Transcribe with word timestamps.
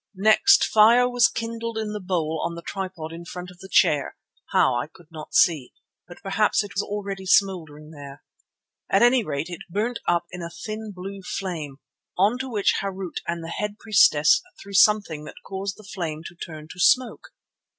Next 0.17 0.63
fire 0.63 1.07
was 1.07 1.27
kindled 1.27 1.77
in 1.77 1.93
the 1.93 1.99
bowl 1.99 2.41
on 2.43 2.55
the 2.55 2.63
tripod 2.63 3.13
in 3.13 3.23
front 3.23 3.51
of 3.51 3.59
the 3.59 3.69
chair, 3.69 4.15
how 4.51 4.73
I 4.73 4.87
could 4.87 5.09
not 5.11 5.35
see; 5.35 5.73
but 6.07 6.23
perhaps 6.23 6.63
it 6.63 6.73
was 6.73 6.81
already 6.81 7.27
smouldering 7.27 7.91
there. 7.91 8.23
At 8.91 9.03
any 9.03 9.23
rate 9.23 9.47
it 9.47 9.61
burnt 9.69 9.99
up 10.07 10.25
in 10.31 10.41
a 10.41 10.49
thin 10.49 10.91
blue 10.91 11.21
flame, 11.21 11.77
on 12.17 12.39
to 12.39 12.49
which 12.49 12.77
Harût 12.81 13.17
and 13.27 13.43
the 13.43 13.49
head 13.49 13.77
priestess 13.77 14.41
threw 14.59 14.73
something 14.73 15.23
that 15.25 15.43
caused 15.45 15.77
the 15.77 15.83
flame 15.83 16.23
to 16.29 16.35
turn 16.35 16.67
to 16.69 16.79
smoke. 16.79 17.27